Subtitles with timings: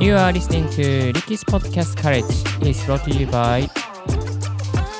[0.00, 2.24] You are listening to Ricky's Podcast College
[2.68, 3.68] is brought to you by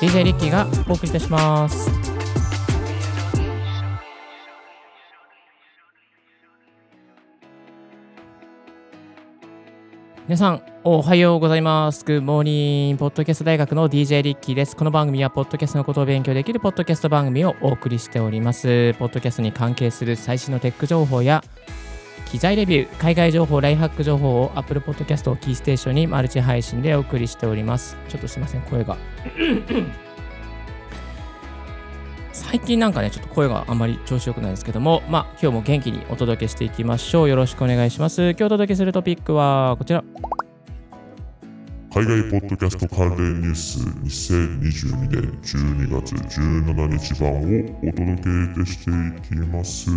[0.01, 1.89] DJ リッキーがお送りいたします。
[10.29, 12.05] 皆さん、おはようございます。
[12.05, 12.95] Good morning!
[12.97, 14.75] ポッドキャスト大学の DJ リッキーです。
[14.75, 18.93] この番組は、ポッドキャストのことを勉強できるポッドキャスト番組をお送りしております。
[18.99, 21.43] ポッドキャストに関係する最新のテック情報や、
[22.31, 27.97] 機材レビュー、海外情報、ライフハック情報を Apple Podcast をキーステーションにマルチ配信でお送りしております。
[28.07, 28.97] ちょっとすいません、声が。
[32.31, 37.29] 最近なんかね、ちょっと声があんまり調子よくないですけども、まあ、今日も元気にお届けしていきましょう。
[37.29, 38.21] よろしくお願いします。
[38.21, 40.03] 今日お届けするトピックはこちら。
[41.91, 47.37] 海外ポッドキャスト関連ニュース2022年12月17日版を
[47.81, 48.21] お届
[48.55, 49.89] けしていきます。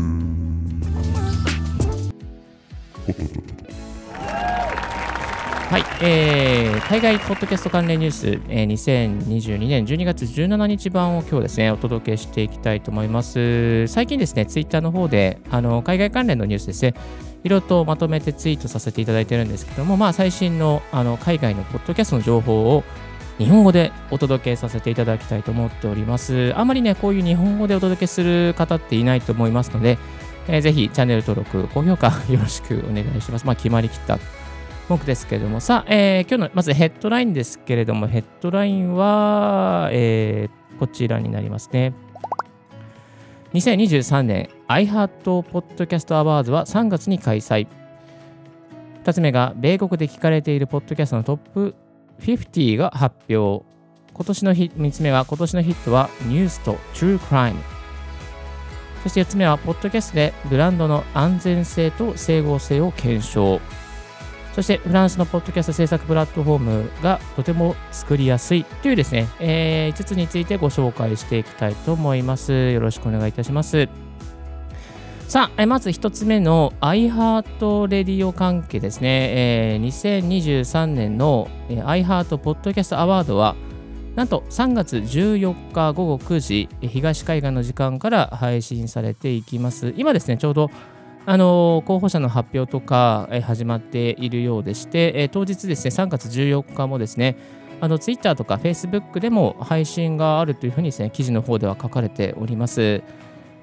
[5.72, 13.86] はい、えー、海外ポッドキャスト関連ニュース、えー、2022年12月17日版を今日ですね、お届けしていきたいと思います。
[13.88, 16.94] 最近ですね、ツイッターの方で、あの海外関連のニュースですね、
[17.42, 22.84] いろいろとまとめてツイートさせていただいてるんですけども、まあ、最新のあの海外のポッドキャストの情報を
[23.38, 26.52] 日本語でお届けさせていただきたいと思っております。
[26.54, 29.96] あまりね、こういう日本語でお届けする方っていないと思いますので、
[30.48, 33.46] えーぜひチャンネル登録、高評価 よろしくお願いします。
[33.46, 34.18] まあ、決まりきった
[34.88, 41.92] 目ですけれども、さあ、えー今日のまずヘッドラインですけれども、ヘッドラインは、えーこちらになりますね。
[43.54, 45.08] 2023年 iHeart
[45.42, 47.66] Podcast Awards は3月に開催。
[49.04, 51.74] 2つ目が、米国で聞かれているポッドキャストのトップ
[52.20, 53.64] 50が発表。
[54.14, 57.54] 今年のヒ3つ目は、今年のヒットはニュースと True Crime。
[59.02, 63.60] そして4つ目は、ポッドキャストでブランドの安全性と整合性を検証。
[64.54, 72.70] そしてフランスのポッドキャスト制作プラットフォームがとても作りやすいというですね、え5つについてご紹介していきたいと思います。
[72.70, 73.88] よろしくお願いいたします。
[75.26, 79.72] さあ、えまず1つ目の iHeart レディオ関係ですね。
[79.74, 83.56] えー2023年の iHeart ポッドキャストアワードは、
[84.16, 89.94] なんと3月14日午後9時、東海岸の時間から配信されていきます。
[89.96, 90.70] 今ですね、ちょうど
[91.24, 97.36] あの候補者の発表とか、えー始まっているようでして、えー当日ですね、3月14日もですね、
[97.80, 103.02] あの Twitter とか Facebook でも配信があるというふうにですね、記事の方では書かれております。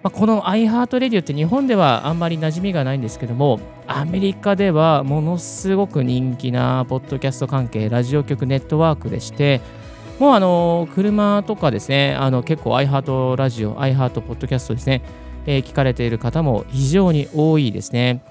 [0.02, 9.62] まあ、この iHeartRadio って日本ではあんまり馴染みがないんですけども、アメリカではものすごく人気なポッドキャスト関係、ラジオ局ネットワークでして、
[10.19, 15.02] もうあの車とかですね、あの結構 iHeart ラジオ、iHeart ポッドキャストですね、
[15.46, 18.22] えー聞かれている方も非常に多いですね。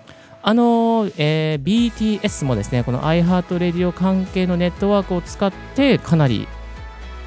[0.42, 6.46] あの、えー BTS もですね、この iHeartRadio 関係のネットワークを使ってかなり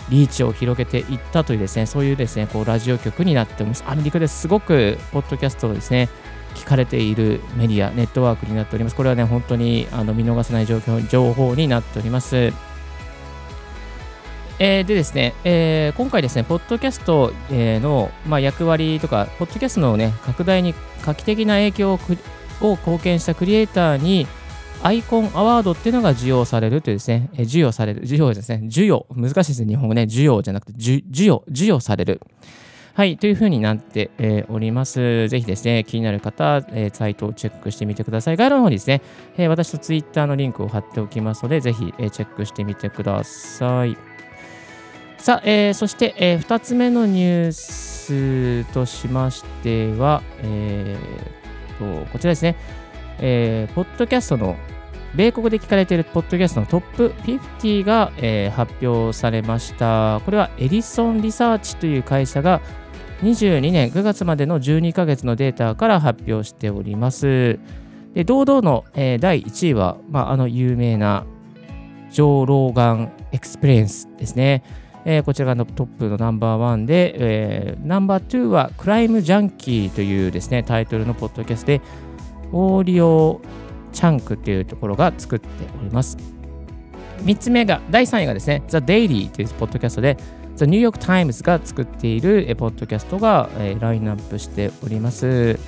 [0.09, 3.83] リーチを広げていったというですね、そういうですね、こうラジオ局になっております。
[3.87, 6.07] アメリカですごくポッドキャストをですね、
[6.53, 8.95] 聞かれているメディア、ネットワークになっております。
[8.95, 12.53] これはね、本当にあの見逃せない状況情報になっております。
[14.63, 22.15] えーでですね、えー今回ですね、ポッドキャストの、まあ、役割とか、ポッドキャストのね、拡大に画期的な影響をく
[22.61, 24.27] を貢献したクリエイターに、
[24.83, 32.21] アイコンアワードっていうのが授与されるというですね、えー授与される、授与ですね、授与、難しいですね、日本語ね、授与じゃなくて、授与、授与される。
[32.93, 35.27] はい、というふうになって、えーおります。
[35.27, 38.37] ぜひですね、気になる方、えーサイトをチェックしてみてください。
[38.37, 39.01] 概要欄の方にですね、
[39.37, 43.97] えー私とツイッターのリンクを貼っておきますので、ぜひ、えーチェックしてみてください。
[45.21, 52.55] さあ、えーそして、え2つ目のニュースとしましては、えーとこちらですね、
[53.19, 54.55] えーポッドキャストの
[55.13, 60.21] 米国で聞かれているポッドキャストのトップ50が、えー発表されました。
[60.25, 62.59] これは Edison Research という会社が
[63.21, 67.59] 22年9月までの12ヶ月のデータから発表しております。
[68.15, 71.25] で堂々の、えー第1位は、まあ、あの有名な
[72.09, 74.63] Joe Rogan Experience ですね。
[75.05, 81.81] えーこちらがのトップのナンバーワンで、えーナンバー2は Crime Junkie というですね、タイトルのポッドキャストで、
[82.51, 85.47] audiochuck というところが作って
[85.79, 86.17] おります。
[87.23, 90.17] 3つ目が、第3位がですね、The Daily というポッドキャストで、
[90.57, 95.59] The New York Times が作っているポッドキャストが、えーラインナップしております。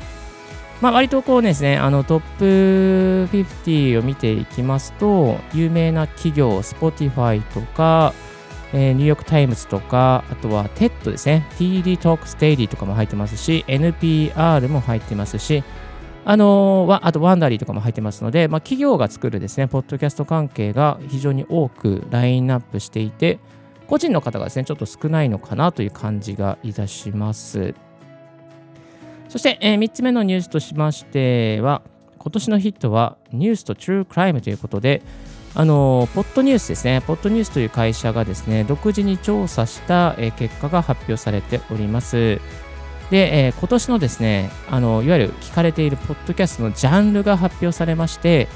[0.81, 8.13] まあ、割とこうですね、あのトップ50を見ていきますと、有名な企業、Spotify とか、
[8.73, 15.63] えーニューヨークタイムズとか、あとは TED ですね、 TED Talks Daily とかも入ってますし、NPR も入ってますし、
[16.25, 23.39] あのー、あと Wondery とかも入ってますので、まあ、企業が作るですね、ポッドキャスト関係が非常に多くラインナップしていて、
[23.87, 27.75] 個人の方がですね、ちょっと少ないのかなという感じがいたします。
[29.27, 31.81] そして、えー、3つ目のニュースとしましては、
[32.17, 35.01] 今年のヒットはニュースとトゥークライムということで、
[35.55, 42.41] あのポッドニュースですね、ポッドニュースという会社がですね、独自に調査した、結果が発表されております。
[43.11, 48.47] で、えー、今年のですね、あのいわゆる聞かれているポッドキャストのジャンルが発表されまして、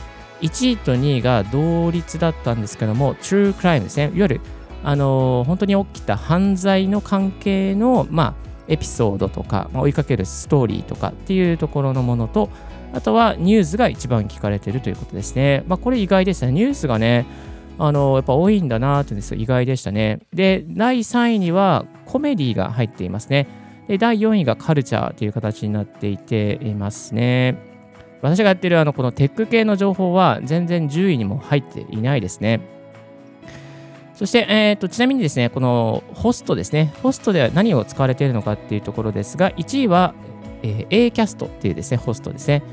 [0.42, 4.42] 1位と2位が同率だったんですけども、True Crime ですね、いわゆる
[4.84, 12.50] あの本当に起きた犯罪の関係の、まあ、エピソードとか、まあ、追いかけるストーリーとかっていうところのものと、
[12.94, 15.63] あとはニュースが一番聞かれてるということですね。
[15.68, 16.51] まあ、これ意外でしたね。
[16.54, 17.25] ニュースがね、
[17.80, 20.19] あのやっぱ多いんだなというの意外でしたね。
[20.34, 23.48] で、第3位にはコメディが入っていますね。
[23.88, 27.56] で第4位がカルチャーという形になっていていますね。
[28.22, 32.62] 私がやってるあのこのテック系の情報は全然10位にも入っていないですね。
[34.16, 40.16] そして、えーと、ちなみにですね、このホストですね、ホストでは何を使われているのかっていうところですが、1位は、
[40.63, 42.63] えー、A キャストっていうですね、ホストですね。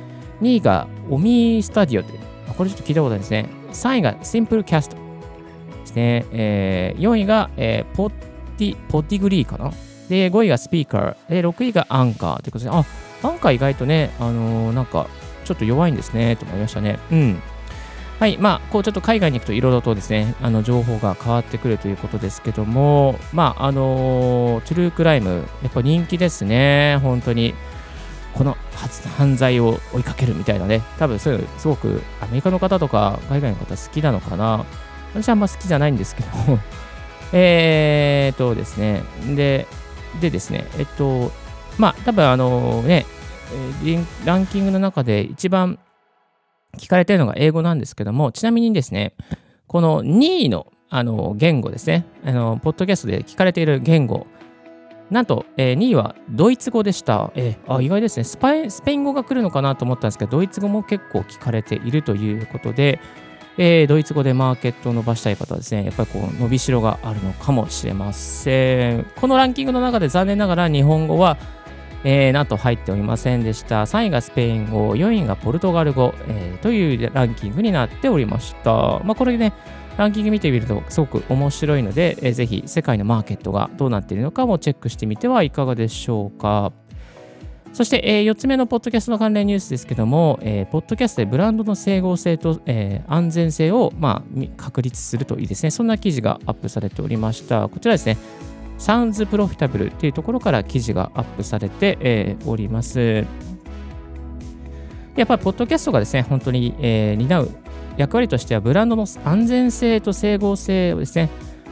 [0.41, 2.19] 2位がオミスタディオって、
[2.57, 3.49] これちょっと聞いたことあるんですね。
[3.73, 6.27] 3位がシンプルキャストですね。
[6.33, 8.11] えー、4位が、えー、ポッ
[8.59, 9.73] ティ、ポッティグリーかな
[10.09, 11.17] で、5位がスピーカー。
[11.29, 12.71] で、6位がアンカーということですね、
[13.23, 15.09] あ、アンカー意外とね、あのー、なんか、
[15.45, 16.99] ちょっと弱いんですね、と思いましたね。
[17.11, 17.43] うん。
[18.21, 27.55] はい、まあ、こうちょっと海外に行くといろいろとですね、あの情報が変わってくるということですけども、まあ、あのー、トゥルークライム、やっぱ人気ですね、本当に。
[28.35, 28.57] この
[29.17, 34.65] 犯罪を追いかけるみたいなね、多分そういうすごくアメリカの方とか海外の方好きなのかな。
[35.15, 36.29] 私はあんま好きじゃないんですけど
[37.33, 39.03] えーとですね、
[39.35, 39.67] で、
[40.21, 41.33] でですね、えっと、
[41.79, 43.07] まあ、多分あのね、
[44.25, 45.79] ランキングの中で一番
[46.77, 49.15] 聞かれてるのが英語なんですけども、ちなみにですね、
[49.67, 54.29] この2位のあの言語ですね、あのポッドキャストで聞かれている言語、
[55.11, 57.31] なんと、えー、2位はドイツ語でした。
[57.35, 58.71] えー、あ意外ですねスパイ。
[58.71, 63.01] スペイン語が来るのかなと思ったんですけど、ドイツ語も結構聞かれているということで、
[63.57, 69.07] えー、ドイツ語でマーケットを伸ばしたい方はですね、やっぱりこう伸びしろがあるのかもしれません。
[69.17, 71.37] このランキングの中で残念ながら日本語は、
[72.03, 73.83] えー、なんと入っておりませんでした。
[73.83, 79.01] 3位がスペイン語、4位がポルトガル語、えー、というランキングになっておりました。
[79.05, 79.53] まあ、これね、
[79.97, 86.73] ランキング見てみるとすごく面白いので、えー、ぜひ世界のマーケットがどうなっているのかもチェックしてみてはいかがでしょうか。
[87.73, 95.73] そして、えー、4つ目のポッドキャストの関連ニュースですけども、えー、ポッドキャストでブランドの整合性と、えー、安全性を、まあ、確立するといいですね。
[95.73, 97.69] そんな記事がアップされておりました。
[97.69, 98.17] こちらですね、
[98.79, 103.25] サウンズプロフィタブルというところから記事がアップされて、えー、おります。
[105.17, 107.51] やっぱり、ポッドキャストがですね、本当に、えー、担う
[107.97, 111.31] 役割としては、ブランドの安全性と整合性をですね、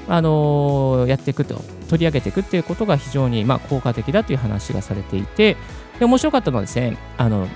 [0.08, 5.56] あのー、やっていくと、取り上げていくっていうことが非常に、まあ、効果的だという話がされていて、
[5.98, 7.46] で、面白かったのはですね、あの、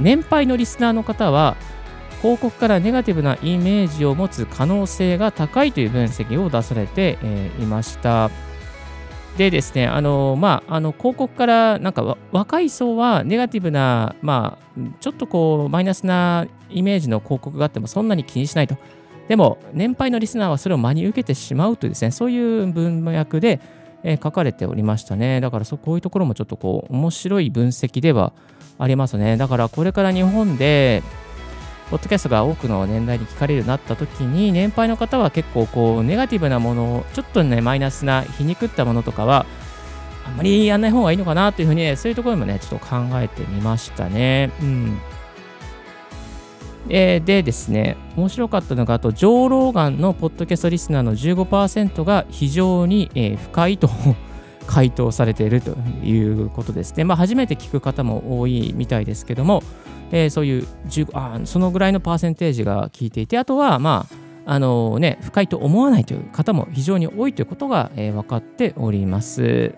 [0.00, 1.56] 年配のリスナーの方は、
[2.22, 8.30] 広告からネガティブなイメージを持つ可能性が高いという分析を出されて、えー、いました。
[9.36, 18.76] でですね、あのまあ、あの広告からなんか若い層はネガティブな、まあ、ちょっとこうマイナスなイメージの広告があってもそんなに気にしないと。
[19.28, 23.60] でも、年配のリスナーはそれを真に受けてしまうというですね、そういう文脈で、
[24.04, 25.40] え、書かれておりましたね。
[25.40, 28.34] だからそこういうところもちょっとこう面白い分析では
[28.78, 29.38] ありますね。
[29.38, 31.02] だからこれから日本で
[31.90, 39.46] ポッドキャストが多くの年代に聞かれるようになった時に年配の方は結構こうネガティブなものをちょっとねマイナスな皮肉ったものとかは
[40.26, 44.50] あんまりやんない方がいいのかなというふうに、そういうところもねちょっと考えてみましたね。
[44.60, 44.98] うん。
[46.88, 53.88] え、でですね、面白かったのが、あと、ジョー・ローガンのポッドキャストリスナーの15%が非常に、えー、深いと
[54.66, 55.70] 回答されていると
[56.02, 57.04] いうことですね。
[57.04, 59.62] まあ、初めて聞く方も多いみたいですけども、
[60.10, 60.66] えー、そういう
[61.12, 64.06] あそのぐらいのパーセンテージが効いていて、あとは、ま
[64.46, 69.74] あ、あのね、深いと思わないという方も非常に多いということが、えー、分かっております。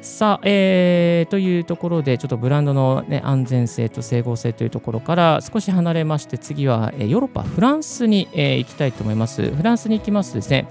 [0.00, 9.52] さあ、えー、というところで、ちょっとブランドの、ね、安全性と整合性というところから少し離れまして、次は、えー、ヨーロッパ、フランスに、えー、行きたいと思います。
[9.54, 10.68] フランスに行きますとですね、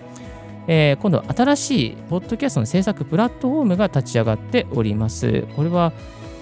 [0.67, 5.45] えー、今度新しいポッドキャストの制作プラットフォームが立ち上がっております。
[5.55, 5.93] これは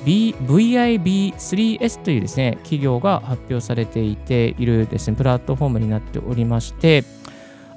[0.06, 7.04] VIB3S というですね、企業が発表されていているですね、プラットフォームになっておりまして、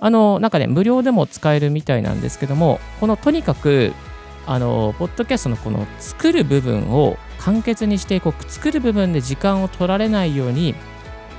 [0.01, 3.93] あの、なんかね、無料でも使えるみたいなんですけども、このとにかく
[4.47, 10.75] あの、ポッドキャストのこの作る部分を簡潔にしていこう作る部分で時間を取られないように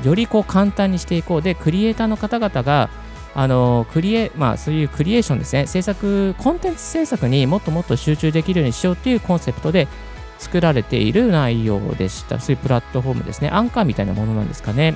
[0.04, 1.42] よりこう簡単にしていこう。
[1.42, 2.90] でクリエイターの方々が
[3.36, 9.88] あのクリエまあ、そういうクリエーションですね制作コンテンツ制作にもっともっと集中できるようにしようというコンセプトで
[10.40, 12.40] 作られている内容でした。
[12.40, 13.50] そういうプラットフォームですね。
[13.50, 14.96] アンカーみたいなものなんですかね。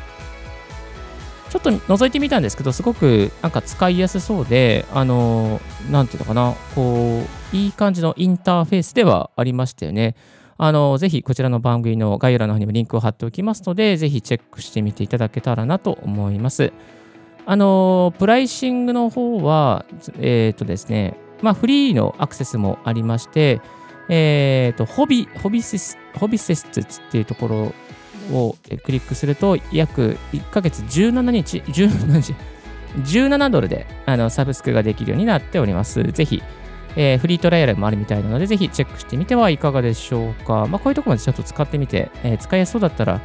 [1.49, 7.23] ちょっと覗いてみたんですけど、すごくなんか使いやすそうで、あの、なんていうのかな、こ
[7.53, 10.15] う、いい感じのインターフェースではありましたよね。
[10.57, 16.73] あの、ぜひこちらの番組の概要欄の方にもリンクを貼っておきますので、ぜひチェックしてみていただけたらなと思います。
[17.45, 19.85] あの、プライシングの方は、
[20.19, 23.61] えっ、ー、とですね、まあ、フリーのアクセスもありまして、
[24.09, 32.35] えっ、ー、と、ホビ、ホビセス、ホビセスっていうところをクリックすると、約1ヶ月17日、17日、
[32.97, 36.03] 17ドルであのサブスクができるようになっております。
[36.03, 36.43] ぜひ、
[36.95, 40.67] えー、フリートライアルもあるみたいなので、ぜひチェックしてみてはいかがでしょうか。
[40.67, 43.21] まあ、こういうところまでちょっと使ってみて、えー、使いやすそうだったら、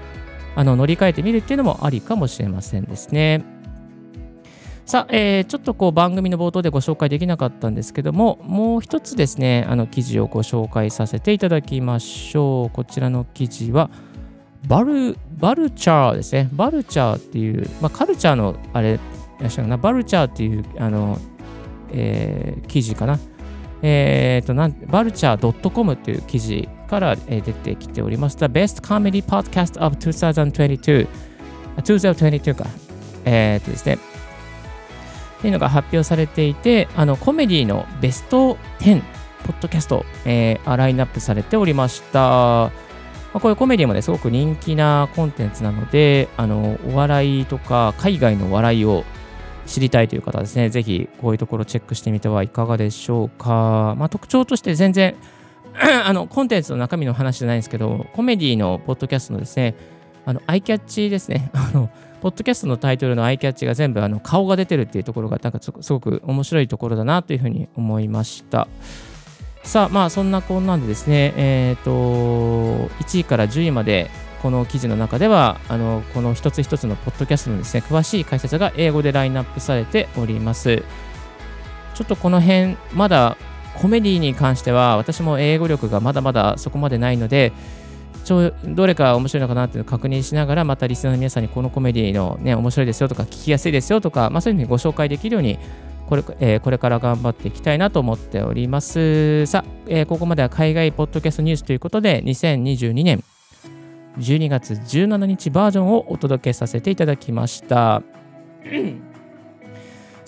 [0.56, 3.57] あの乗り換えてみるっていうのもありかもしれませんですね。
[4.88, 12.74] さあ、えー、ちょっとこう番組の冒頭でご紹介できなかったんですけども、もう一つですね、あの記事をご紹介させていただきましょう。
[12.74, 13.90] こちらの記事は、
[14.66, 16.48] バル、バルチャーですね。
[16.52, 18.98] バルチャーっていう、まあ、カルチャーのあれ、い
[19.42, 21.18] らっしゃるかなバルチャーっていう、あの、
[21.92, 23.18] えー、記事かな。
[23.82, 28.38] えっ、ー、となん、バルチャー .com っていう記事から、出てきております。
[28.38, 31.06] The Best Comedy Podcast of 2022。
[31.76, 32.64] 2022か。
[33.26, 34.07] えっ、ー、とですね。
[35.38, 39.02] っていうのが発表されていて、あの、コメディのベスト10、
[39.44, 42.18] ポッドキャスト、えー、ラインナップされておりました。
[42.20, 42.70] ま
[43.34, 49.04] あ、こういうコメディもね、すごく人気なコンテンツなので、あの、お笑いとか海外の笑いを
[49.66, 53.94] 知りたいという方はですね、ぜひこういうところチェックしてみてはいかがでしょうか。
[53.96, 55.14] まあ、特徴として全然
[56.04, 59.76] あの、コンテンツの中身の話じゃないんですけど、コメディのポッドキャストのですね、
[60.28, 61.50] あの、アイキャッチですね。
[61.56, 61.88] あの、
[62.20, 68.68] ポッドキャストのタイトルのアイキャッチが全部あの顔が出てるっていうところが、なんかすごく面白いところだなというふうに思いました。
[69.62, 74.10] さあ、まあ、そんなこんなんでですね、えっ、ー、と、1位から10位まで、
[74.42, 80.82] この記事の中では、あの、この一つ一つのポッドキャストのですね、詳しい解説が英語でラインナップされております。
[81.94, 83.38] ちょっとこの辺、まだ
[83.80, 87.54] コメディに関しては、私も英語力がまだまだそこまでないので、
[88.64, 95.58] どれか面白いのかなっていうのを確認しながら、またリスナーの皆さんにこのコメディのね、面白いですよとか、聞きやすいですよとか、まあ、そういうふうにご紹介できるように
[96.08, 99.46] これ,、えー、これから頑張っていきたいなと思っております。
[99.46, 103.22] さあ、えー、ここまでは海外ポッドキャストニュースということで、2022年
[104.18, 108.02] 12月17日バージョンをお届けさせていただきました。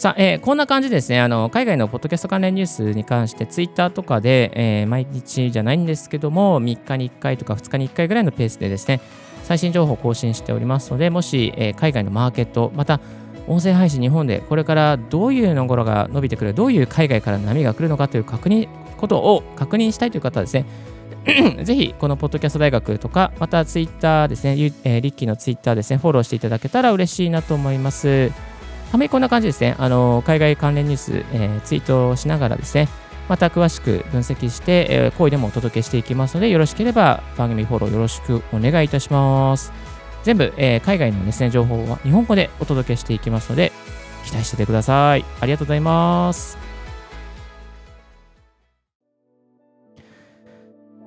[0.01, 9.03] さあ、えー、こんな感じですね、あの、海外のポッドキャスト関連ニュースに関して、ツイッターとかで、えー、毎日じゃないんですけども、3日に1回とか2日に1回ぐらいのペースでですね、
[9.45, 12.99] 最新情報を更新しておりますので、もし、えー、海外のマーケット、また、
[13.47, 20.65] 音声配信日本でこれからどういうの頃が伸びてくる、どういう海外から波が来るのかという確認、ことを確認したいという方はですね、
[21.63, 24.53] ぜひこのポッドキャスト大学とか、またツイッターですね、
[24.85, 28.33] えー、リッキーのツイッターですね、フォローしていただけたら嬉しいなと思います。
[28.91, 32.89] はめこんな感じですね、あの海外関連ニュース、えー、ツイートしながらですね、
[33.29, 39.73] また詳しく分析して、えー、声でもお届けしていきますので、よろしければ番組フォローよろしくお願いいたします。
[40.25, 43.71] 全部、えー、海外のですね、情報は日本語でお届けしていきますので、
[44.27, 45.25] 期待しててください。
[45.41, 46.59] ありがとうございます。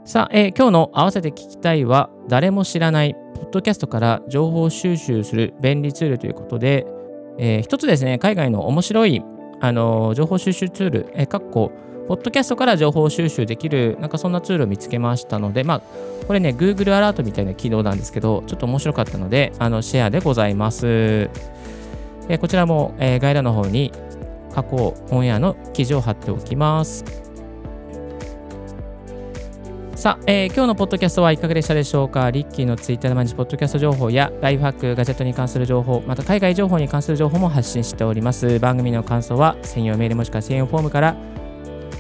[0.06, 6.88] さあ、えー、今日の合わせて聞きたいは、誰も知らないポッドキャストから情報収集する便利ツールということで、
[7.38, 9.24] えー、一つですね、海外の面白い、
[9.60, 11.72] あのー、情報収集ツール、えー、かっこ
[12.08, 15.82] ポッドキャストから情報収集できる、なんかそんなツールを見つけましたので、まあ、
[16.28, 21.30] これね、Google アラートみたいな機能なんですけど、ちょっと面白かったので、あの、シェアでございます。
[22.30, 23.92] えこちらも、え概要欄の方に
[24.54, 27.23] 過去オンエアの記事を貼っておきます。
[30.04, 32.30] さあ、えー、今日のポッドキャストはいかがでしたでしょうか？
[32.30, 38.60] リッキーのツイッターで毎日ポッドキャスト情報やライフハック、ガジェットに関する情報、また海外情報に関する情報も発信しております。
[38.60, 41.16] 番組の感想は専用メールもしくは専用フォームから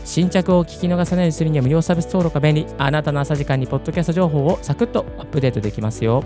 [0.03, 2.67] 新着を聞き逃さないようにするには無料サービス登録が便利。
[2.77, 6.25] あなたの朝時間にポッドキャスト情報をサクッとアップデートできますよ。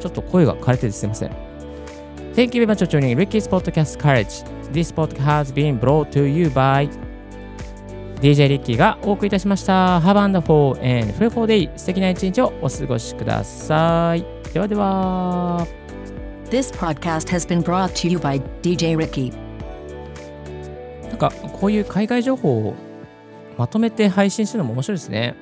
[0.00, 1.30] ちょっと声が枯れててすいません。
[2.34, 4.44] Thank you very much for joining Ricky's Podcast Courage.
[4.70, 6.90] This podcast has been brought to you by
[8.24, 10.00] DJ リッキーがお送りいたしました。
[10.00, 11.70] Have a wonderful and fruitful day.
[11.76, 14.24] 素敵な一日をお過ごしください。
[14.50, 15.66] ではでは。
[16.48, 19.30] This podcast has been brought to you by DJ Ricky.
[21.10, 22.74] なんかこういう海外情報を
[23.58, 25.34] まとめて配信するのも面白いですね。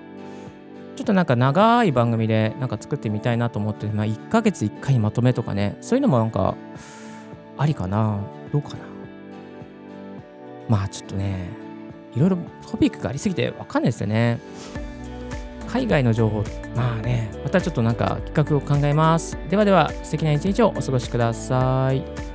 [0.96, 6.56] ちょっとなんか長い番組でなんか作ってみたいなと思って、まあ、1ヶ月1回まとめとかね、そういうのもなんか
[7.58, 8.18] ありかな？
[8.52, 8.76] どうかな？
[10.68, 11.46] まあちょっとね、
[12.14, 12.38] いろいろ
[12.71, 14.38] トピックがありすぎてわかんないですよね。
[15.69, 16.45] 海外の情報、
[16.76, 19.38] まあね、またちょっとなんか企画を考えます。
[19.49, 22.31] ではでは、素敵な一日をお過ごしください。